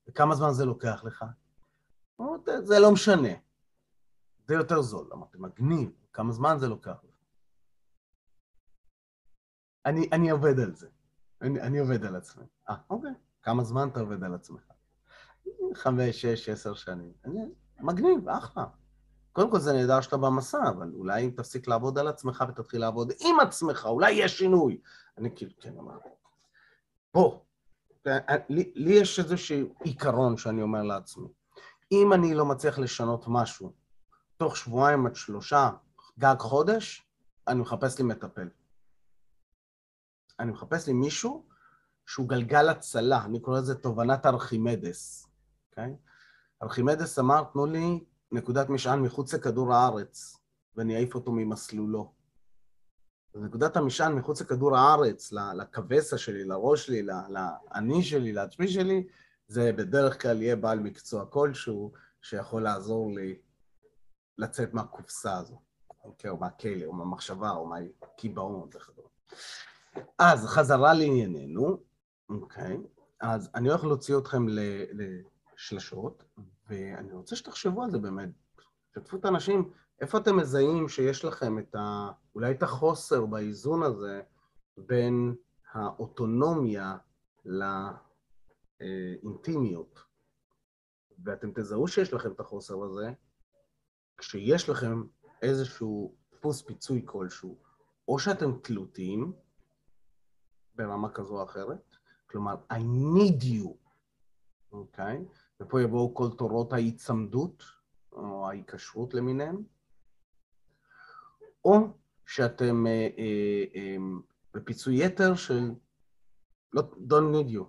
וכמה 0.08 0.34
זמן 0.34 0.52
זה 0.52 0.64
לוקח 0.64 1.04
לך? 1.04 1.24
אמרתי, 2.20 2.50
זה 2.62 2.78
לא 2.78 2.92
משנה. 2.92 3.32
זה 4.46 4.54
יותר 4.54 4.82
זול. 4.82 5.10
אמרתי, 5.12 5.38
מגניב, 5.38 5.90
כמה 6.12 6.32
זמן 6.32 6.56
זה 6.58 6.68
לוקח 6.68 6.96
לך? 7.04 7.14
אני, 9.86 10.08
אני 10.12 10.30
עובד 10.30 10.60
על 10.60 10.74
זה. 10.74 10.88
אני, 11.42 11.60
אני 11.60 11.78
עובד 11.78 12.04
על 12.04 12.16
עצמי. 12.16 12.44
אה, 12.68 12.76
אוקיי. 12.90 13.12
כמה 13.42 13.64
זמן 13.64 13.88
אתה 13.88 14.00
עובד 14.00 14.24
על 14.24 14.34
עצמך? 14.34 14.67
חמש, 15.74 16.22
שש, 16.22 16.48
עשר 16.48 16.74
שנים. 16.74 17.12
מגניב, 17.80 18.28
אחלה. 18.28 18.64
קודם 19.32 19.50
כל 19.50 19.58
זה 19.58 19.72
נהדר 19.72 20.00
שאתה 20.00 20.16
במסע, 20.16 20.68
אבל 20.68 20.90
אולי 20.94 21.24
אם 21.24 21.30
תפסיק 21.30 21.68
לעבוד 21.68 21.98
על 21.98 22.08
עצמך 22.08 22.44
ותתחיל 22.48 22.80
לעבוד 22.80 23.12
עם 23.20 23.40
עצמך, 23.40 23.86
אולי 23.86 24.10
יש 24.10 24.38
שינוי. 24.38 24.80
אני 25.18 25.30
כאילו, 25.36 25.52
כן, 25.60 25.78
אמרתי. 25.78 26.08
בוא, 27.14 27.40
לי, 28.48 28.72
לי 28.74 28.92
יש 28.92 29.18
איזשהו 29.18 29.74
עיקרון 29.84 30.36
שאני 30.36 30.62
אומר 30.62 30.82
לעצמי. 30.82 31.28
אם 31.92 32.12
אני 32.12 32.34
לא 32.34 32.44
מצליח 32.46 32.78
לשנות 32.78 33.24
משהו 33.28 33.72
תוך 34.36 34.56
שבועיים 34.56 35.06
עד 35.06 35.16
שלושה, 35.16 35.70
גג 36.18 36.36
חודש, 36.38 37.06
אני 37.48 37.60
מחפש 37.60 37.98
לי 37.98 38.04
מטפל. 38.04 38.48
אני 40.40 40.52
מחפש 40.52 40.86
לי 40.86 40.92
מישהו 40.92 41.46
שהוא 42.06 42.28
גלגל 42.28 42.68
הצלה, 42.68 43.24
אני 43.24 43.40
קורא 43.40 43.58
לזה 43.58 43.74
תובנת 43.74 44.26
ארכימדס. 44.26 45.27
אוקיי? 45.78 45.96
ארכימדס 46.62 47.18
אמר, 47.18 47.44
תנו 47.52 47.66
לי 47.66 48.04
נקודת 48.32 48.68
משען 48.68 49.00
מחוץ 49.00 49.34
לכדור 49.34 49.74
הארץ, 49.74 50.36
ואני 50.76 50.96
אעיף 50.96 51.14
אותו 51.14 51.32
ממסלולו. 51.32 52.12
אז 53.34 53.42
נקודת 53.42 53.76
המשען 53.76 54.12
מחוץ 54.12 54.40
לכדור 54.40 54.76
הארץ, 54.76 55.32
לכבסה 55.32 56.18
שלי, 56.18 56.44
לראש 56.44 56.86
שלי, 56.86 57.02
לאני 57.02 58.02
שלי, 58.02 58.32
לעצמי 58.32 58.68
שלי, 58.68 59.06
זה 59.48 59.72
בדרך 59.72 60.22
כלל 60.22 60.42
יהיה 60.42 60.56
בעל 60.56 60.80
מקצוע 60.80 61.26
כלשהו 61.26 61.92
שיכול 62.22 62.62
לעזור 62.62 63.14
לי 63.14 63.38
לצאת 64.38 64.74
מהקופסה 64.74 65.38
הזו, 65.38 65.60
אוקיי, 66.04 66.30
או 66.30 66.36
מהכלא, 66.36 66.84
או 66.84 66.92
מהמחשבה, 66.92 67.50
או 67.50 67.66
מהקיבעון 67.66 68.68
וכדומה. 68.74 69.08
אז 70.18 70.46
חזרה 70.46 70.94
לענייננו, 70.94 71.82
אוקיי, 72.28 72.76
אז 73.20 73.50
אני 73.54 73.68
הולך 73.68 73.84
להוציא 73.84 74.18
אתכם 74.18 74.48
ל... 74.48 74.60
שלשות, 75.58 76.24
ואני 76.68 77.12
רוצה 77.12 77.36
שתחשבו 77.36 77.82
על 77.82 77.90
זה 77.90 77.98
באמת. 77.98 78.28
תשתפו 78.92 79.16
את 79.16 79.24
האנשים, 79.24 79.72
איפה 80.00 80.18
אתם 80.18 80.36
מזהים 80.36 80.88
שיש 80.88 81.24
לכם 81.24 81.58
את 81.58 81.74
ה... 81.74 82.10
אולי 82.34 82.50
את 82.50 82.62
החוסר 82.62 83.26
באיזון 83.26 83.82
הזה 83.82 84.22
בין 84.76 85.34
האוטונומיה 85.72 86.96
לאינטימיות. 88.80 90.00
ואתם 91.24 91.50
תזהו 91.54 91.88
שיש 91.88 92.12
לכם 92.12 92.32
את 92.32 92.40
החוסר 92.40 92.84
הזה, 92.84 93.12
כשיש 94.18 94.68
לכם 94.68 95.02
איזשהו 95.42 96.16
דפוס 96.32 96.62
פיצוי 96.62 97.02
כלשהו, 97.04 97.58
או 98.08 98.18
שאתם 98.18 98.58
תלותיים 98.62 99.32
ברמה 100.74 101.12
כזו 101.12 101.38
או 101.38 101.44
אחרת, 101.44 101.96
כלומר, 102.26 102.54
I 102.72 102.76
need 102.76 103.42
you, 103.42 103.68
אוקיי? 104.72 105.24
Okay? 105.26 105.37
ופה 105.62 105.82
יבואו 105.82 106.14
כל 106.14 106.28
תורות 106.38 106.72
ההיצמדות, 106.72 107.64
או 108.12 108.48
ההיקשרות 108.48 109.14
למיניהם, 109.14 109.62
או 111.64 111.78
שאתם 112.26 112.86
אה, 112.86 113.08
אה, 113.18 113.64
אה, 113.74 113.96
בפיצוי 114.54 115.04
יתר 115.04 115.34
של 115.34 115.70
לא, 116.72 116.82
don't 116.82 117.34
need 117.34 117.50
you, 117.52 117.64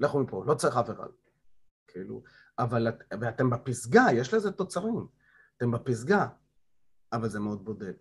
לכו 0.00 0.20
מפה, 0.20 0.44
לא 0.46 0.54
צריך 0.54 0.76
אף 0.76 0.90
אחד. 0.90 1.08
כאילו, 1.88 2.22
אבל 2.58 2.88
את, 2.88 2.94
ואתם 3.20 3.50
בפסגה, 3.50 4.04
יש 4.14 4.34
לזה 4.34 4.52
תוצרים. 4.52 5.06
אתם 5.56 5.70
בפסגה, 5.70 6.28
אבל 7.12 7.28
זה 7.28 7.40
מאוד 7.40 7.64
בודד. 7.64 7.94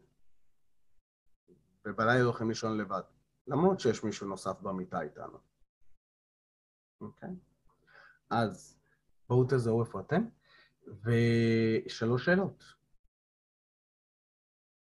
ובלילה 1.85 2.21
הולכים 2.21 2.49
לישון 2.49 2.77
לבד, 2.77 3.01
למרות 3.47 3.79
שיש 3.79 4.03
מישהו 4.03 4.27
נוסף 4.27 4.61
במיטה 4.61 5.01
איתנו. 5.01 5.37
אוקיי? 7.01 7.29
אז 8.29 8.78
בואו 9.29 9.45
תזהו 9.49 9.83
איפה 9.83 9.99
אתם. 9.99 10.21
ושלוש 11.03 12.25
שאלות. 12.25 12.63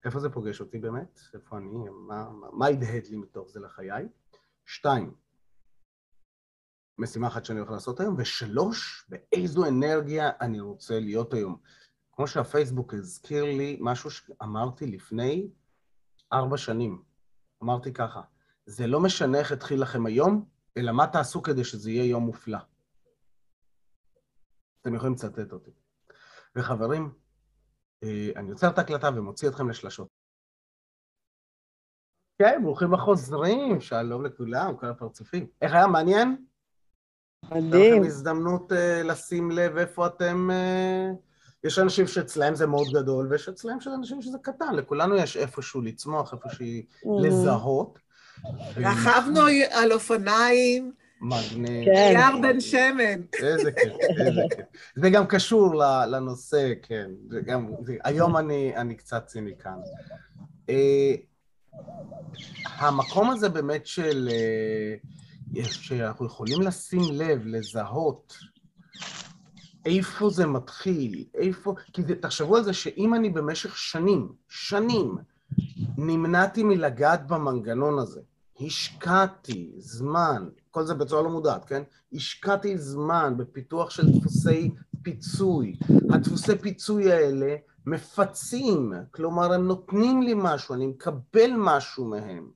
איפה 0.04 0.20
זה 0.20 0.30
פוגש 0.30 0.60
אותי 0.60 0.78
באמת? 0.78 1.20
איפה 1.34 1.58
אני? 1.58 1.68
מה, 2.08 2.30
מה, 2.30 2.46
מה 2.52 2.66
הדהד 2.66 3.06
לי 3.10 3.16
מתוך 3.16 3.48
זה 3.48 3.60
לחיי? 3.60 4.08
שתיים, 4.66 5.14
משימה 6.98 7.28
אחת 7.28 7.44
שאני 7.44 7.58
הולך 7.58 7.70
לעשות 7.70 8.00
היום, 8.00 8.14
ושלוש, 8.18 9.06
באיזו 9.08 9.66
אנרגיה 9.66 10.30
אני 10.40 10.60
רוצה 10.60 11.00
להיות 11.00 11.34
היום. 11.34 11.56
כמו 12.12 12.26
שהפייסבוק 12.26 12.94
הזכיר 12.94 13.44
לי 13.44 13.78
משהו 13.80 14.10
שאמרתי 14.10 14.86
לפני 14.86 15.50
ארבע 16.32 16.56
שנים. 16.56 17.02
אמרתי 17.62 17.92
ככה, 17.92 18.22
זה 18.66 18.86
לא 18.86 19.00
משנה 19.00 19.38
איך 19.38 19.52
התחיל 19.52 19.82
לכם 19.82 20.06
היום, 20.06 20.44
אלא 20.76 20.92
מה 20.92 21.06
תעשו 21.06 21.42
כדי 21.42 21.64
שזה 21.64 21.90
יהיה 21.90 22.04
יום 22.04 22.22
מופלא. 22.22 22.58
אתם 24.80 24.94
יכולים 24.94 25.14
לצטט 25.14 25.52
אותי. 25.52 25.70
וחברים, 26.56 27.12
אה, 28.02 28.30
אני 28.36 28.50
יוצר 28.50 28.68
את 28.68 28.78
ההקלטה 28.78 29.10
ומוציא 29.14 29.48
אתכם 29.48 29.70
לשלשות. 29.70 30.08
כן, 32.38 32.60
ברוכים 32.62 32.94
החוזרים, 32.94 33.80
שלום 33.80 34.26
לכולם, 34.26 34.76
כל 34.76 34.86
הפרצופים. 34.86 35.46
איך 35.62 35.72
היה, 35.72 35.86
מעניין? 35.86 36.44
מדהים. 37.44 37.94
לכם 37.94 38.06
הזדמנות 38.06 38.72
uh, 38.72 38.74
לשים 39.04 39.50
לב 39.50 39.76
איפה 39.76 40.06
אתם... 40.06 40.48
Uh, 40.50 41.28
יש 41.64 41.78
אנשים 41.78 42.06
שאצלהם 42.06 42.54
זה 42.54 42.66
מאוד 42.66 42.86
גדול, 42.92 43.26
ויש 43.30 43.48
אצלהם 43.48 43.80
של 43.80 43.90
אנשים 43.90 44.22
שזה 44.22 44.38
קטן. 44.42 44.74
לכולנו 44.74 45.16
יש 45.16 45.36
איפשהו 45.36 45.80
לצמוח, 45.80 46.34
איפשהו 46.34 46.64
לזהות. 47.22 47.98
רכבנו 48.76 49.40
על 49.70 49.92
אופניים. 49.92 50.92
מגניב. 51.20 51.84
כן. 51.84 52.10
יער 52.14 52.34
בן 52.42 52.60
שמן. 52.60 53.22
איזה 53.42 53.72
כיף, 53.72 53.92
איזה 54.26 54.42
כיף. 54.56 54.66
זה 54.96 55.10
גם 55.10 55.26
קשור 55.26 55.74
לנושא, 56.10 56.72
כן. 56.82 57.10
גם, 57.44 57.70
זה, 57.80 57.96
היום 58.04 58.36
אני, 58.36 58.76
אני 58.76 58.94
קצת 58.94 59.26
ציניקן. 59.26 59.76
Uh, 60.66 60.72
המקום 62.64 63.30
הזה 63.30 63.48
באמת 63.48 63.86
של... 63.86 64.28
Uh, 64.28 65.08
שאנחנו 65.64 66.26
יכולים 66.26 66.62
לשים 66.62 67.02
לב, 67.12 67.46
לזהות 67.46 68.36
איפה 69.84 70.30
זה 70.30 70.46
מתחיל, 70.46 71.24
איפה... 71.34 71.74
כי 71.92 72.02
זה, 72.02 72.14
תחשבו 72.14 72.56
על 72.56 72.64
זה 72.64 72.72
שאם 72.72 73.14
אני 73.14 73.30
במשך 73.30 73.78
שנים, 73.78 74.32
שנים, 74.48 75.16
נמנעתי 75.96 76.62
מלגעת 76.62 77.26
במנגנון 77.26 77.98
הזה, 77.98 78.20
השקעתי 78.60 79.72
זמן, 79.78 80.48
כל 80.70 80.84
זה 80.84 80.94
בצורה 80.94 81.22
לא 81.22 81.30
מודעת, 81.30 81.64
כן? 81.64 81.82
השקעתי 82.12 82.78
זמן 82.78 83.34
בפיתוח 83.36 83.90
של 83.90 84.10
דפוסי 84.10 84.70
פיצוי. 85.02 85.78
הדפוסי 86.10 86.58
פיצוי 86.58 87.12
האלה 87.12 87.56
מפצים, 87.86 88.92
כלומר 89.10 89.52
הם 89.52 89.66
נותנים 89.66 90.22
לי 90.22 90.32
משהו, 90.36 90.74
אני 90.74 90.86
מקבל 90.86 91.50
משהו 91.56 92.04
מהם. 92.04 92.50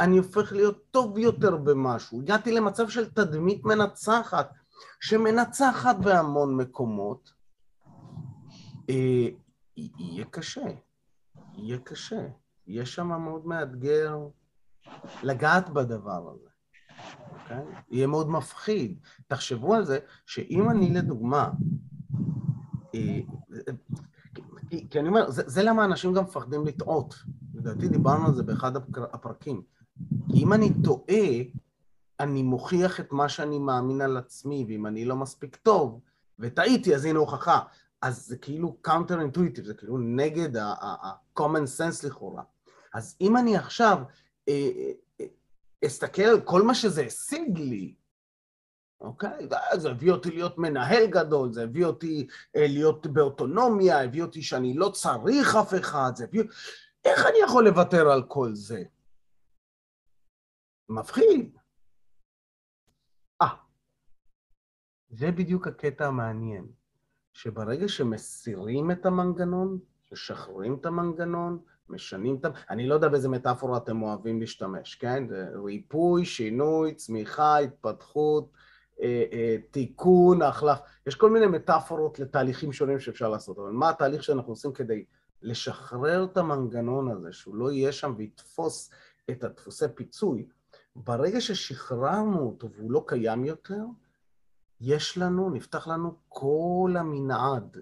אני 0.00 0.18
הופך 0.18 0.52
להיות 0.52 0.84
טוב 0.90 1.18
יותר 1.18 1.56
במשהו. 1.56 2.20
הגעתי 2.20 2.52
למצב 2.52 2.88
של 2.88 3.10
תדמית 3.10 3.64
מנצחת, 3.64 4.52
שמנצחת 5.00 5.96
בהמון 5.96 6.56
מקומות. 6.56 7.32
אה, 8.90 9.28
יהיה 9.76 10.24
קשה, 10.30 10.66
יהיה 11.54 11.78
קשה. 11.78 12.26
יהיה 12.66 12.86
שם 12.86 13.06
מאוד 13.06 13.46
מאתגר 13.46 14.18
לגעת 15.22 15.70
בדבר 15.70 16.30
הזה, 16.30 16.48
אוקיי? 17.42 17.64
יהיה 17.90 18.06
מאוד 18.06 18.30
מפחיד. 18.30 18.98
תחשבו 19.26 19.74
על 19.74 19.84
זה 19.84 19.98
שאם 20.26 20.70
אני 20.70 20.90
לדוגמה, 20.90 21.50
אה, 22.94 23.20
כי 24.90 25.00
אני 25.00 25.08
אומר, 25.08 25.30
זה, 25.30 25.42
זה 25.46 25.62
למה 25.62 25.84
אנשים 25.84 26.12
גם 26.14 26.24
מפחדים 26.24 26.66
לטעות. 26.66 27.14
לדעתי 27.54 27.88
דיברנו 27.88 28.26
על 28.26 28.34
זה 28.34 28.42
באחד 28.42 28.76
הפרקים. 28.96 29.62
כי 30.32 30.42
אם 30.42 30.52
אני 30.52 30.70
טועה, 30.84 31.26
אני 32.20 32.42
מוכיח 32.42 33.00
את 33.00 33.12
מה 33.12 33.28
שאני 33.28 33.58
מאמין 33.58 34.00
על 34.00 34.16
עצמי, 34.16 34.64
ואם 34.68 34.86
אני 34.86 35.04
לא 35.04 35.16
מספיק 35.16 35.56
טוב, 35.56 36.00
וטעיתי, 36.38 36.94
אז 36.94 37.04
הנה 37.04 37.18
הוכחה. 37.18 37.60
אז 38.02 38.26
זה 38.26 38.36
כאילו 38.36 38.76
counter 38.82 39.20
intuitive, 39.20 39.64
זה 39.64 39.74
כאילו 39.74 39.98
נגד 39.98 40.56
ה-common 40.56 41.66
sense 41.78 42.06
לכאורה. 42.06 42.42
אז 42.94 43.16
אם 43.20 43.36
אני 43.36 43.56
עכשיו 43.56 43.98
אסתכל 45.86 46.22
על 46.22 46.40
כל 46.40 46.62
מה 46.62 46.74
שזה 46.74 47.02
השיג 47.02 47.58
לי, 47.58 47.94
אוקיי? 49.00 49.48
זה 49.78 49.90
הביא 49.90 50.12
אותי 50.12 50.30
להיות 50.30 50.58
מנהל 50.58 51.06
גדול, 51.06 51.52
זה 51.52 51.62
הביא 51.62 51.84
אותי 51.84 52.26
אה, 52.56 52.66
להיות 52.66 53.06
באוטונומיה, 53.06 54.04
הביא 54.04 54.22
אותי 54.22 54.42
שאני 54.42 54.74
לא 54.74 54.88
צריך 54.88 55.56
אף 55.62 55.74
אחד, 55.80 56.10
זה 56.14 56.24
הביא... 56.24 56.42
איך 57.04 57.26
אני 57.26 57.38
יכול 57.44 57.64
לוותר 57.64 58.10
על 58.10 58.22
כל 58.28 58.54
זה? 58.54 58.82
מפחיד. 60.88 61.58
אה, 63.42 63.56
זה 65.10 65.30
בדיוק 65.30 65.66
הקטע 65.66 66.06
המעניין, 66.06 66.66
שברגע 67.32 67.88
שמסירים 67.88 68.90
את 68.90 69.06
המנגנון, 69.06 69.78
משחררים 70.12 70.74
את 70.80 70.86
המנגנון, 70.86 71.64
משנים 71.90 72.38
את... 72.40 72.46
אני 72.70 72.86
לא 72.86 72.94
יודע 72.94 73.08
באיזה 73.08 73.28
מטאפורה 73.28 73.78
אתם 73.78 74.02
אוהבים 74.02 74.40
להשתמש, 74.40 74.94
כן? 74.94 75.24
ריפוי, 75.64 76.24
שינוי, 76.24 76.94
צמיחה, 76.94 77.58
התפתחות, 77.58 78.50
אה, 79.02 79.24
אה, 79.32 79.56
תיקון, 79.70 80.42
החלף. 80.42 80.78
יש 81.06 81.14
כל 81.14 81.30
מיני 81.30 81.46
מטאפורות 81.46 82.18
לתהליכים 82.18 82.72
שונים 82.72 83.00
שאפשר 83.00 83.28
לעשות, 83.28 83.58
אבל 83.58 83.70
מה 83.70 83.88
התהליך 83.88 84.22
שאנחנו 84.22 84.52
עושים 84.52 84.72
כדי 84.72 85.04
לשחרר 85.42 86.24
את 86.24 86.36
המנגנון 86.36 87.10
הזה, 87.10 87.32
שהוא 87.32 87.56
לא 87.56 87.72
יהיה 87.72 87.92
שם 87.92 88.14
ויתפוס 88.16 88.90
את 89.30 89.44
הדפוסי 89.44 89.84
פיצוי, 89.94 90.46
ברגע 90.96 91.40
ששחררנו 91.40 92.38
אותו 92.40 92.70
והוא 92.70 92.92
לא 92.92 93.04
קיים 93.06 93.44
יותר, 93.44 93.84
יש 94.80 95.18
לנו, 95.18 95.50
נפתח 95.50 95.88
לנו 95.88 96.14
כל 96.28 96.94
המנעד. 96.98 97.76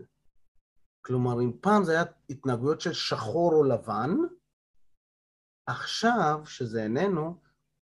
כלומר, 1.09 1.41
אם 1.41 1.53
פעם 1.61 1.85
זה 1.85 1.93
היה 1.93 2.05
התנהגויות 2.31 2.81
של 2.81 2.93
שחור 2.93 3.53
או 3.53 3.65
לבן, 3.65 4.11
עכשיו, 5.67 6.41
שזה 6.45 6.83
איננו, 6.83 7.41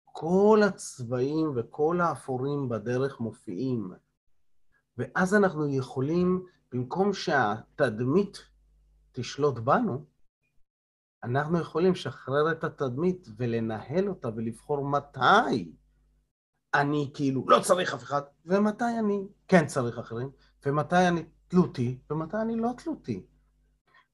כל 0.04 0.60
הצבעים 0.64 1.52
וכל 1.56 2.00
האפורים 2.00 2.68
בדרך 2.68 3.20
מופיעים. 3.20 3.92
ואז 4.96 5.34
אנחנו 5.34 5.68
יכולים, 5.68 6.46
במקום 6.72 7.12
שהתדמית 7.12 8.38
תשלוט 9.12 9.58
בנו, 9.58 10.04
אנחנו 11.24 11.58
יכולים 11.58 11.92
לשחרר 11.92 12.52
את 12.52 12.64
התדמית 12.64 13.28
ולנהל 13.36 14.08
אותה 14.08 14.28
ולבחור 14.36 14.88
מתי 14.88 15.72
אני 16.74 17.10
כאילו 17.14 17.44
לא 17.48 17.60
צריך 17.60 17.94
אף 17.94 18.02
אחד, 18.02 18.22
ומתי 18.44 18.98
אני 18.98 19.28
כן 19.48 19.66
צריך 19.66 19.98
אחרים, 19.98 20.30
ומתי 20.66 21.08
אני 21.08 21.24
תלותי, 21.48 21.98
ומתי 22.10 22.36
אני 22.36 22.56
לא 22.56 22.70
תלותי. 22.78 23.26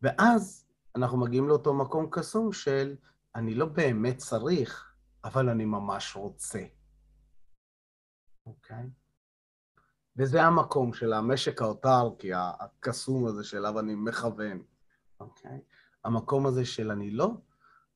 ואז 0.03 0.67
אנחנו 0.97 1.19
מגיעים 1.19 1.49
לאותו 1.49 1.75
מקום 1.75 2.07
קסום 2.11 2.53
של 2.53 2.97
אני 3.35 3.55
לא 3.55 3.67
באמת 3.67 4.17
צריך, 4.17 4.95
אבל 5.25 5.49
אני 5.49 5.65
ממש 5.65 6.17
רוצה. 6.17 6.65
אוקיי? 8.47 8.91
וזה 10.17 10.43
המקום 10.43 10.93
של 10.93 11.13
המשק 11.13 11.63
האוטרקי, 11.63 12.31
הקסום 12.35 13.27
הזה 13.27 13.45
שאליו 13.45 13.81
אני 13.81 13.95
מכוון, 13.95 14.63
אוקיי? 15.21 15.61
המקום 16.05 16.47
הזה 16.47 16.65
של 16.65 16.91
אני 16.91 17.11
לא, 17.11 17.31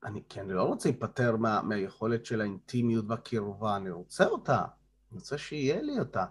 אני, 0.04 0.22
כי 0.28 0.40
אני 0.40 0.52
לא 0.52 0.62
רוצה 0.62 0.88
להיפטר 0.88 1.36
מה, 1.36 1.62
מהיכולת 1.62 2.26
של 2.26 2.40
האינטימיות 2.40 3.04
והקרבה, 3.08 3.76
אני 3.76 3.90
רוצה 3.90 4.26
אותה, 4.26 4.58
אני 4.58 5.18
רוצה 5.18 5.38
שיהיה 5.38 5.82
לי 5.82 5.98
אותה, 5.98 6.24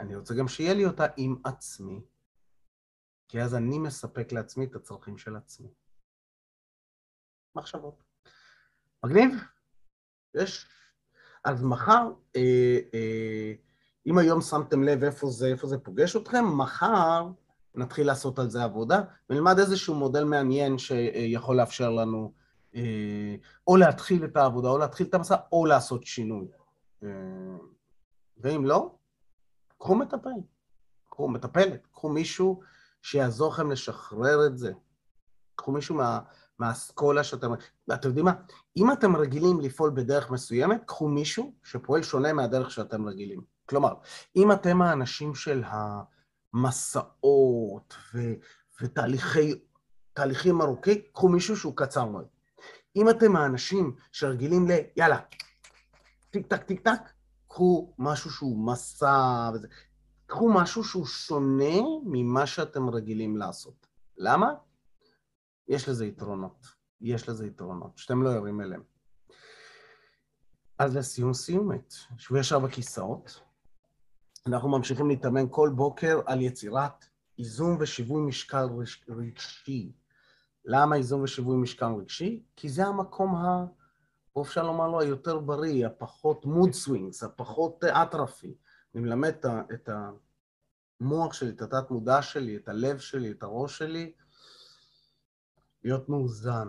ואני 0.00 0.16
רוצה 0.16 0.34
גם 0.34 0.48
שיהיה 0.48 0.74
לי 0.74 0.86
אותה 0.86 1.06
עם 1.16 1.36
עצמי, 1.44 2.00
כי 3.28 3.42
אז 3.42 3.54
אני 3.54 3.78
מספק 3.78 4.32
לעצמי 4.32 4.64
את 4.64 4.74
הצרכים 4.74 5.18
של 5.18 5.36
עצמי. 5.36 5.68
מחשבות. 7.54 8.02
מגניב? 9.04 9.30
יש. 10.34 10.66
אז 11.44 11.62
מחר, 11.62 12.12
אה, 12.36 12.78
אה, 12.94 13.52
אם 14.06 14.18
היום 14.18 14.40
שמתם 14.40 14.82
לב 14.82 15.04
איפה 15.04 15.30
זה, 15.30 15.46
איפה 15.46 15.66
זה 15.66 15.78
פוגש 15.78 16.16
אתכם, 16.16 16.44
מחר 16.58 17.28
נתחיל 17.74 18.06
לעשות 18.06 18.38
על 18.38 18.50
זה 18.50 18.64
עבודה, 18.64 19.02
ונלמד 19.30 19.58
איזשהו 19.58 19.94
מודל 19.94 20.24
מעניין 20.24 20.78
שיכול 20.78 21.56
לאפשר 21.56 21.90
לנו 21.90 22.32
אה, 22.74 23.36
או 23.66 23.76
להתחיל 23.76 24.24
את 24.24 24.36
העבודה, 24.36 24.68
או 24.68 24.78
להתחיל 24.78 25.06
את 25.06 25.14
המסע, 25.14 25.36
או 25.52 25.66
לעשות 25.66 26.06
שינוי. 26.06 26.48
אה, 27.02 27.08
ואם 28.38 28.66
לא, 28.66 28.99
קחו 29.80 29.94
מטפל, 29.94 30.30
קחו 31.10 31.28
מטפלת, 31.28 31.86
קחו 31.92 32.08
מישהו 32.08 32.60
שיעזור 33.02 33.52
לכם 33.52 33.70
לשחרר 33.70 34.46
את 34.46 34.58
זה. 34.58 34.72
קחו 35.56 35.72
מישהו 35.72 35.94
מה, 35.94 36.20
מהאסכולה 36.58 37.24
שאתם... 37.24 37.50
ואתם 37.88 38.08
יודעים 38.08 38.24
מה? 38.24 38.32
אם 38.76 38.92
אתם 38.92 39.16
רגילים 39.16 39.60
לפעול 39.60 39.90
בדרך 39.90 40.30
מסוימת, 40.30 40.84
קחו 40.86 41.08
מישהו 41.08 41.54
שפועל 41.62 42.02
שונה 42.02 42.32
מהדרך 42.32 42.70
שאתם 42.70 43.08
רגילים. 43.08 43.40
כלומר, 43.66 43.94
אם 44.36 44.52
אתם 44.52 44.82
האנשים 44.82 45.34
של 45.34 45.62
המסעות 46.54 47.94
ו... 48.14 48.18
ותהליכים 48.82 50.60
ארוכים, 50.60 50.98
קחו 51.12 51.28
מישהו 51.28 51.56
שהוא 51.56 51.76
קצר 51.76 52.04
מאוד. 52.04 52.26
אם 52.96 53.10
אתם 53.10 53.36
האנשים 53.36 53.96
שרגילים 54.12 54.68
ל... 54.68 54.72
יאללה, 54.96 55.18
טיק 56.30 56.46
טק 56.46 56.62
טיק 56.62 56.80
טק, 56.80 57.00
קחו 57.60 57.92
משהו 57.98 58.30
שהוא 58.30 58.66
מסע 58.66 59.50
וזה. 59.54 59.68
קחו 60.26 60.52
משהו 60.52 60.84
שהוא 60.84 61.06
שונה 61.06 61.80
ממה 62.04 62.46
שאתם 62.46 62.90
רגילים 62.90 63.36
לעשות. 63.36 63.86
למה? 64.16 64.54
יש 65.68 65.88
לזה 65.88 66.06
יתרונות. 66.06 66.66
יש 67.00 67.28
לזה 67.28 67.46
יתרונות, 67.46 67.98
שאתם 67.98 68.22
לא 68.22 68.30
ערים 68.30 68.60
אליהם. 68.60 68.82
אז 70.78 70.96
לסיום 70.96 71.34
סיומת, 71.34 71.94
שבו 72.18 72.36
ישר 72.36 72.58
בכיסאות. 72.58 73.40
אנחנו 74.46 74.68
ממשיכים 74.68 75.08
להתאמן 75.08 75.46
כל 75.50 75.70
בוקר 75.74 76.20
על 76.26 76.40
יצירת 76.40 77.04
איזון 77.38 77.76
ושיווי 77.80 78.22
משקל 78.22 78.66
רגשי. 79.08 79.92
למה 80.64 80.96
איזון 80.96 81.22
ושיווי 81.22 81.56
משקל 81.56 81.92
רגשי? 82.00 82.42
כי 82.56 82.68
זה 82.68 82.86
המקום 82.86 83.34
ה... 83.34 83.66
פה 84.32 84.42
אפשר 84.42 84.62
לומר 84.62 84.88
לו 84.88 85.00
היותר 85.00 85.38
בריא, 85.38 85.86
הפחות 85.86 86.44
mood 86.44 86.86
swings, 86.86 87.26
הפחות 87.26 87.84
אטרפי. 87.84 88.54
אני 88.94 89.02
מלמד 89.02 89.34
את 89.74 89.88
המוח 91.00 91.32
שלי, 91.32 91.50
את 91.50 91.62
התת 91.62 91.90
מודע 91.90 92.22
שלי, 92.22 92.56
את 92.56 92.68
הלב 92.68 92.98
שלי, 92.98 93.30
את 93.30 93.42
הראש 93.42 93.78
שלי, 93.78 94.12
להיות 95.84 96.08
מאוזן. 96.08 96.68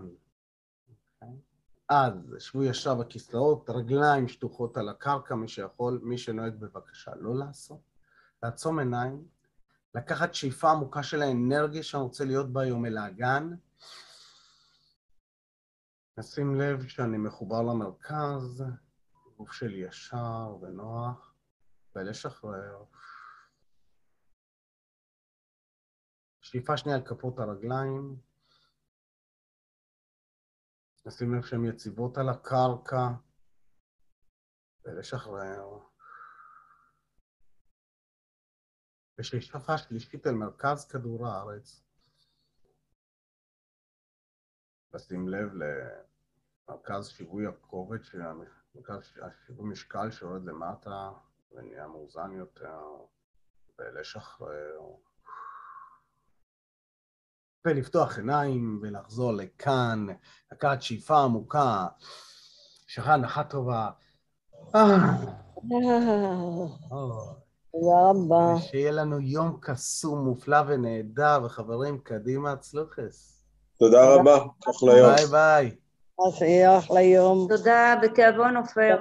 אז 1.89 2.13
שבו 2.39 2.63
ישר 2.63 2.95
בכיסאות, 2.95 3.69
רגליים 3.69 4.27
שטוחות 4.27 4.77
על 4.77 4.89
הקרקע, 4.89 5.35
מי 5.35 5.47
שיכול, 5.47 5.99
מי 6.03 6.17
שנוהג 6.17 6.55
בבקשה 6.59 7.11
לא 7.15 7.35
לעשות. 7.35 7.81
לעצום 8.43 8.79
עיניים, 8.79 9.25
לקחת 9.95 10.33
שאיפה 10.33 10.71
עמוקה 10.71 11.03
של 11.03 11.21
האנרגיה 11.21 11.83
שאני 11.83 12.03
רוצה 12.03 12.25
להיות 12.25 12.53
בה 12.53 12.61
היום 12.61 12.85
אל 12.85 12.97
האגן. 12.97 13.55
נשים 16.17 16.55
לב 16.55 16.87
שאני 16.87 17.17
מחובר 17.17 17.61
למרכז, 17.61 18.63
גוף 19.37 19.51
שלי 19.51 19.77
ישר 19.87 20.57
ונוח, 20.61 21.35
ולשחרר. 21.95 22.83
שאיפה 26.41 26.77
שנייה 26.77 26.97
על 26.97 27.05
כפות 27.05 27.39
הרגליים. 27.39 28.21
נשים 31.05 31.35
לב 31.35 31.45
שהן 31.45 31.65
יציבות 31.65 32.17
על 32.17 32.29
הקרקע, 32.29 33.07
ולשחרר. 34.85 35.79
ושאיפה 39.19 39.77
שלישית 39.77 40.27
אל 40.27 40.33
מרכז 40.33 40.87
כדור 40.87 41.27
הארץ. 41.27 41.90
לשים 44.93 45.27
לב 45.27 45.49
למרכז 46.67 47.07
שיווי 47.07 47.47
הכובד, 47.47 47.99
מרכז 48.75 49.13
שיווי 49.45 49.69
משקל 49.69 50.11
שיורד 50.11 50.45
למטה 50.45 51.11
ונהיה 51.51 51.87
מאוזן 51.87 52.31
יותר, 52.31 52.81
ולשחרר. 53.79 54.79
ולפתוח 57.65 58.17
עיניים 58.17 58.79
ולחזור 58.81 59.33
לכאן, 59.33 60.07
לקחת 60.51 60.81
שאיפה 60.81 61.23
עמוקה, 61.23 61.87
שכן 62.87 63.11
הנחה 63.11 63.43
טובה. 63.43 63.89
תודה 67.71 68.09
רבה. 68.09 68.55
ושיהיה 68.55 68.91
לנו 68.91 69.19
יום 69.19 69.57
קסום, 69.61 70.25
מופלא 70.25 70.57
ונהדר, 70.67 71.39
וחברים, 71.45 71.99
קדימה, 71.99 72.55
צלוחס. 72.55 73.40
תודה 73.81 74.15
רבה, 74.15 74.37
אחלה 74.69 74.97
יום. 74.97 75.09
ביי 75.15 75.25
ביי. 75.25 75.71
אז 76.27 76.33
שיהיה 76.33 76.77
אחלה 76.77 77.01
יום. 77.01 77.47
תודה, 77.49 77.95
בתיאבון 78.01 78.57
עופר. 78.57 78.97